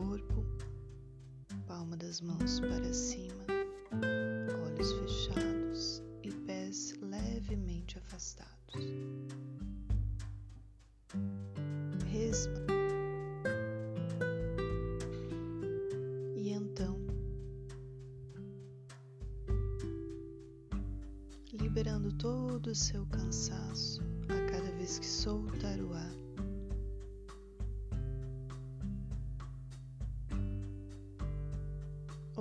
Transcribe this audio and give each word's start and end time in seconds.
corpo, 0.00 0.42
palma 1.66 1.94
das 1.94 2.22
mãos 2.22 2.58
para 2.60 2.90
cima, 2.90 3.44
olhos 4.64 4.92
fechados 4.94 6.02
e 6.22 6.32
pés 6.46 6.94
levemente 7.02 7.98
afastados. 7.98 8.48
Resma. 12.06 12.64
E 16.34 16.50
então, 16.50 16.98
liberando 21.52 22.10
todo 22.14 22.68
o 22.68 22.74
seu 22.74 23.04
cansaço 23.06 24.00
a 24.30 24.50
cada 24.50 24.72
vez 24.72 24.98
que 24.98 25.06
soltar 25.06 25.78
o 25.78 25.92
ar. 25.92 26.29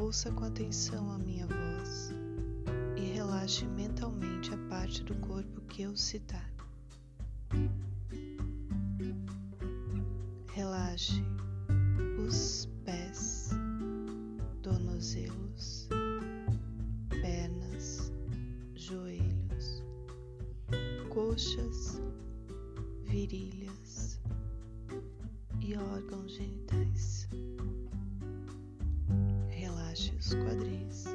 Ouça 0.09 0.31
com 0.31 0.43
atenção 0.43 1.11
a 1.11 1.19
minha 1.19 1.45
voz 1.45 2.09
e 2.97 3.13
relaxe 3.13 3.63
mentalmente 3.67 4.51
a 4.51 4.57
parte 4.67 5.03
do 5.03 5.13
corpo 5.17 5.61
que 5.67 5.83
eu 5.83 5.95
citar. 5.95 6.51
Relaxe 10.51 11.23
os 12.27 12.67
pés, 12.83 13.51
tornozelos, 14.63 15.87
pernas, 17.21 18.11
joelhos, 18.73 19.83
coxas, 21.09 22.01
virilhas 23.03 24.19
e 25.61 25.77
órgãos 25.77 26.31
genitais 26.31 27.18
os 30.07 30.33
quadris, 30.33 31.05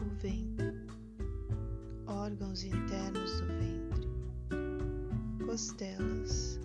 o 0.00 0.14
ventre, 0.22 0.72
órgãos 2.06 2.64
internos 2.64 3.40
do 3.40 3.46
ventre, 3.48 4.08
costelas, 5.44 6.58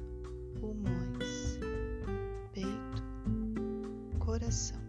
pulmões, 0.57 1.59
peito, 2.53 3.03
coração. 4.19 4.84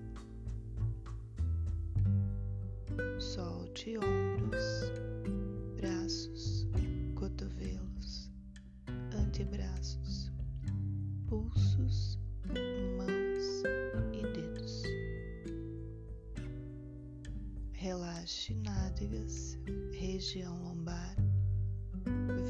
Relaxe 18.26 18.54
nádegas, 18.56 19.56
região 19.92 20.60
lombar, 20.64 21.14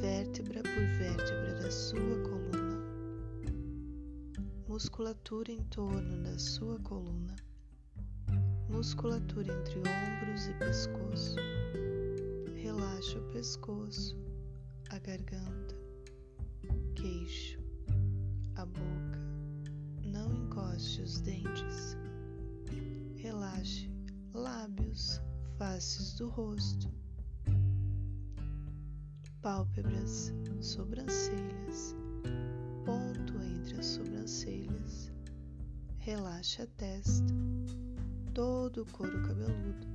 vértebra 0.01 0.63
por 0.63 0.87
vértebra 0.99 1.55
da 1.61 1.71
sua 1.71 2.19
coluna, 2.23 2.83
musculatura 4.67 5.53
em 5.53 5.63
torno 5.65 6.23
da 6.23 6.39
sua 6.39 6.79
coluna, 6.79 7.37
musculatura 8.71 9.53
entre 9.53 9.81
ombros 9.81 10.47
e 10.47 10.55
pescoço. 10.55 11.37
Relaxe 12.55 13.19
o 13.19 13.31
pescoço, 13.33 14.17
a 14.89 14.99
garganta, 14.99 15.75
queixo, 16.95 17.61
a 18.55 18.65
boca. 18.65 19.21
Não 20.07 20.33
encoste 20.33 21.03
os 21.03 21.21
dentes. 21.21 21.99
Relaxe 23.17 23.91
lábios, 24.33 25.21
faces 25.77 26.15
do 26.15 26.31
rosto, 26.31 26.91
pálpebras, 29.43 30.33
sobrancelhas, 30.59 31.95
ponto 32.87 33.35
entre 33.43 33.79
as 33.79 33.85
sobrancelhas. 33.85 35.13
Relaxe 35.99 36.63
a 36.63 36.67
testa, 36.67 37.27
todo 38.33 38.85
o 38.85 38.87
couro 38.87 39.21
cabeludo. 39.21 39.87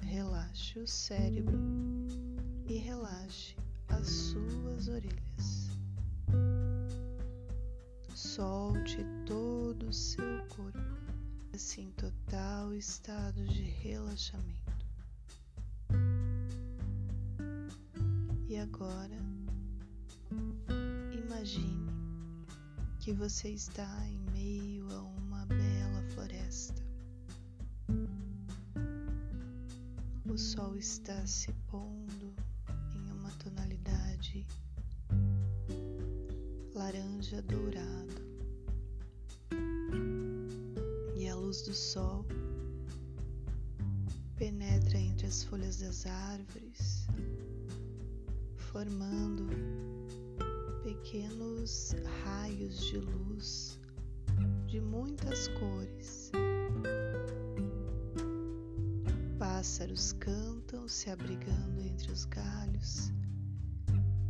Relaxe 0.00 0.80
o 0.80 0.88
cérebro 0.88 1.56
e 2.66 2.76
relaxe 2.78 3.54
as 3.90 4.08
suas 4.08 4.88
orelhas. 4.88 5.70
Solte 8.12 9.06
todo 9.24 9.86
o 9.86 9.92
seu 9.92 10.44
corpo, 10.48 10.80
assim 11.54 11.92
total 11.92 12.74
estado 12.74 13.44
de 13.44 13.62
relaxamento. 13.62 14.67
E 18.48 18.56
agora, 18.56 19.18
imagine 21.12 21.92
que 22.98 23.12
você 23.12 23.50
está 23.50 23.86
em 24.06 24.18
meio 24.32 24.90
a 24.90 25.02
uma 25.02 25.44
bela 25.44 26.02
floresta. 26.14 26.82
O 30.24 30.38
sol 30.38 30.74
está 30.76 31.26
se 31.26 31.52
pondo 31.70 32.34
em 32.94 33.12
uma 33.12 33.30
tonalidade 33.32 34.46
laranja 36.74 37.42
dourado. 37.42 38.22
E 41.18 41.28
a 41.28 41.34
luz 41.36 41.60
do 41.64 41.74
sol 41.74 42.24
penetra 44.38 44.98
entre 44.98 45.26
as 45.26 45.42
folhas 45.42 45.80
das 45.80 46.06
árvores 46.06 46.87
formando 48.72 49.46
pequenos 50.82 51.94
raios 52.22 52.78
de 52.90 52.98
luz 52.98 53.80
de 54.66 54.80
muitas 54.80 55.48
cores. 55.48 56.30
Pássaros 59.38 60.12
cantam 60.14 60.86
se 60.86 61.10
abrigando 61.10 61.80
entre 61.80 62.12
os 62.12 62.26
galhos, 62.26 63.10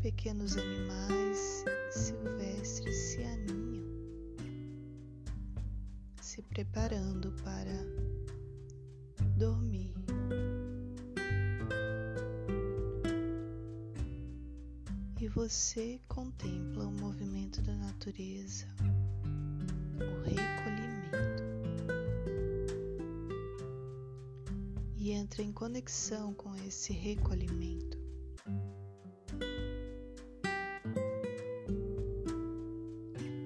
pequenos 0.02 0.56
animais 0.56 1.64
silvestres 1.90 2.96
se 2.96 3.24
aninham, 3.24 3.84
se 6.20 6.42
preparando 6.42 7.32
para 7.42 7.74
dormir. 9.36 9.67
E 15.28 15.30
você 15.30 16.00
contempla 16.08 16.86
o 16.86 16.90
movimento 16.90 17.60
da 17.60 17.74
natureza, 17.74 18.64
o 20.00 20.22
recolhimento, 20.22 21.42
e 24.96 25.10
entra 25.10 25.42
em 25.42 25.52
conexão 25.52 26.32
com 26.32 26.56
esse 26.66 26.94
recolhimento. 26.94 27.98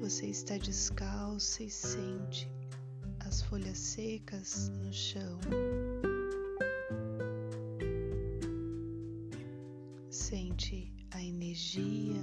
Você 0.01 0.27
está 0.27 0.57
descalça 0.59 1.65
e 1.65 1.71
sente 1.71 2.49
as 3.27 3.43
folhas 3.43 3.79
secas 3.79 4.69
no 4.69 4.93
chão. 4.93 5.41
Energia 11.73 12.23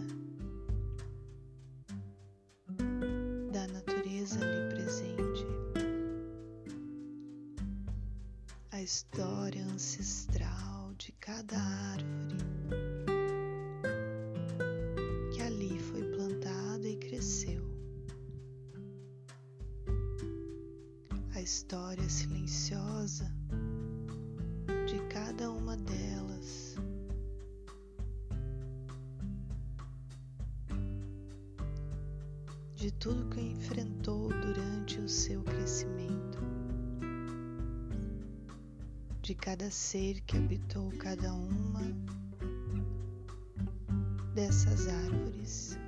da 3.52 3.68
natureza 3.68 4.40
ali 4.42 4.76
presente, 4.76 5.46
a 8.72 8.82
história 8.82 9.64
ancestral 9.66 10.94
de 10.98 11.12
cada 11.14 11.58
árvore 11.58 12.38
que 15.34 15.42
ali 15.42 15.80
foi 15.80 16.04
plantada 16.04 16.88
e 16.88 16.98
cresceu, 16.98 17.64
a 21.34 21.42
história 21.42 22.08
silenciosa 22.08 23.34
seu 35.10 35.42
crescimento, 35.42 36.38
de 39.24 39.34
cada 39.34 39.72
ser 39.72 40.22
que 40.22 40.38
habitou 40.38 40.92
cada 41.00 41.34
uma 41.34 41.82
dessas 44.36 44.88
árvores, 44.88 45.80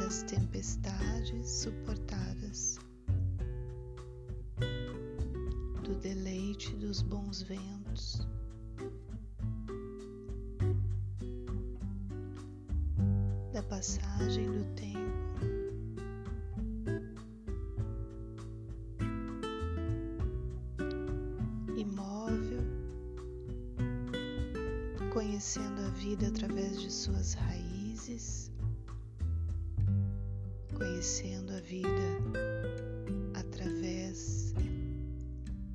das 0.00 0.24
tempestades 0.24 1.48
suportadas, 1.48 2.80
do 5.84 5.94
deleite 6.00 6.74
dos 6.74 7.00
bons 7.00 7.42
ventos. 7.42 8.26
Da 13.52 13.62
passagem 13.62 14.50
do 14.50 14.64
tempo 14.74 15.07
conhecendo 25.12 25.80
a 25.82 25.88
vida 25.90 26.26
através 26.26 26.80
de 26.80 26.92
suas 26.92 27.34
raízes, 27.34 28.50
conhecendo 30.76 31.52
a 31.52 31.60
vida 31.60 31.88
através 33.34 34.52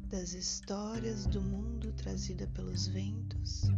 das 0.09 0.33
histórias 0.33 1.25
do 1.25 1.41
mundo 1.41 1.93
trazida 1.93 2.45
pelos 2.47 2.87
ventos, 2.87 3.71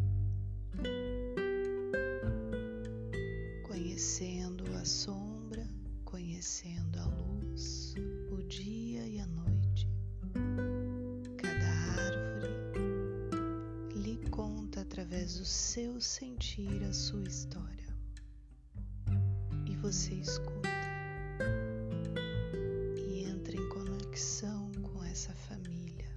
conhecendo 3.68 4.64
a 4.76 4.84
sombra, 4.84 5.15
seu 15.46 16.02
sentir 16.02 16.84
a 16.90 16.92
sua 16.92 17.24
história. 17.24 17.96
E 19.68 19.76
você 19.76 20.16
escuta. 20.16 20.70
E 23.08 23.26
entra 23.26 23.56
em 23.56 23.70
conexão 23.70 24.72
com 24.82 25.04
essa 25.04 25.34
família, 25.36 26.10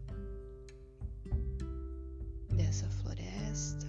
dessa 2.56 2.88
floresta, 2.88 3.86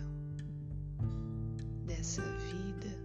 dessa 1.86 2.22
vida. 2.22 3.00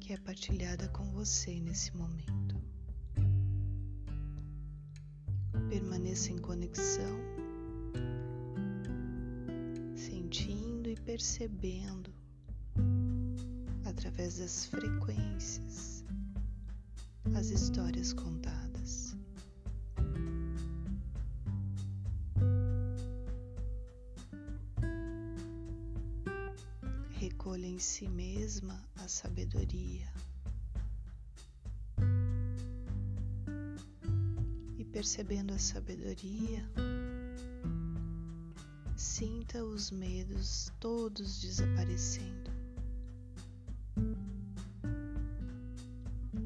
Que 0.00 0.12
é 0.12 0.18
partilhada 0.18 0.86
com 0.90 1.10
você 1.12 1.58
nesse 1.60 1.96
momento. 1.96 2.60
Permaneça 5.70 6.30
em 6.30 6.38
conexão 6.38 7.36
percebendo 11.16 12.12
através 13.84 14.38
das 14.38 14.66
frequências 14.66 16.04
as 17.34 17.50
histórias 17.50 18.12
contadas. 18.12 19.16
Recolha 27.18 27.66
em 27.66 27.78
si 27.78 28.08
mesma 28.08 28.84
a 28.96 29.08
sabedoria 29.08 30.12
e 34.76 34.84
percebendo 34.84 35.54
a 35.54 35.58
sabedoria 35.58 36.68
Sinta 38.96 39.62
os 39.62 39.90
medos 39.90 40.72
todos 40.80 41.42
desaparecendo. 41.42 42.50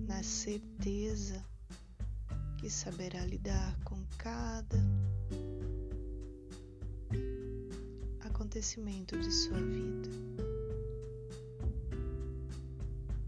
Na 0.08 0.20
certeza 0.25 1.44
que 2.58 2.69
saberá 2.69 3.25
lidar 3.25 3.79
com 3.85 4.05
cada 4.19 4.79
acontecimento 8.23 9.17
de 9.17 9.31
sua 9.31 9.61
vida. 9.61 10.11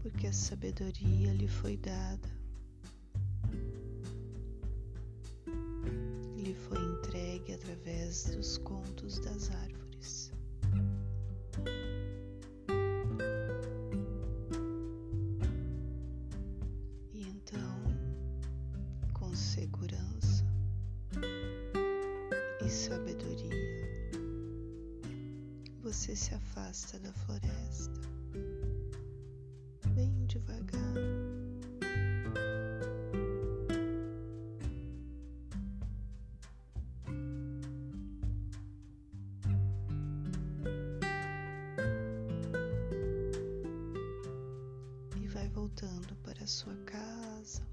Porque 0.01 0.27
a 0.27 0.33
sabedoria 0.33 1.33
lhe 1.33 1.47
foi 1.47 1.77
dada 1.77 2.32
através 7.63 8.25
dos 8.25 8.57
contos 8.57 9.19
das 9.19 9.49
árvores. 9.51 10.31
E 17.13 17.21
então, 17.21 17.83
com 19.13 19.33
segurança 19.33 20.43
e 22.65 22.69
sabedoria, 22.69 23.49
você 25.81 26.15
se 26.17 26.35
afasta 26.35 26.99
da 26.99 27.13
floresta, 27.13 28.01
sua 46.53 46.75
casa. 46.85 47.63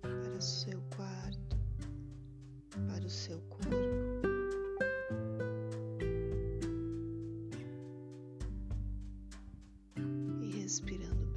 Para 0.00 0.36
o 0.38 0.40
seu 0.40 0.80
quarto, 0.94 1.56
para 2.86 3.04
o 3.04 3.10
seu 3.10 3.40
corpo. 3.48 3.74
E 10.42 10.60
respirando 10.60 11.31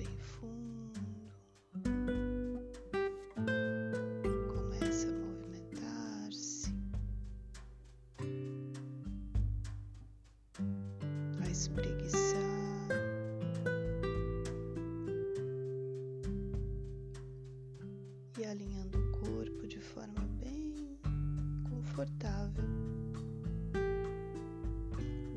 E 18.38 18.44
alinhando 18.44 19.00
o 19.00 19.12
corpo 19.14 19.66
de 19.66 19.80
forma 19.80 20.20
bem 20.42 21.00
confortável. 21.70 22.66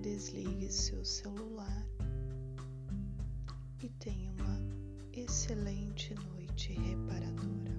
Desligue 0.03 0.69
seu 0.73 1.05
celular 1.05 1.87
e 3.81 3.89
tenha 4.01 4.33
uma 4.33 4.61
excelente 5.13 6.13
noite 6.15 6.73
reparadora. 6.73 7.78